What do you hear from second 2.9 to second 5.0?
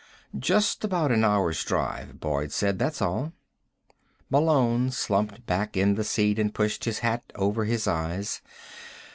all." Malone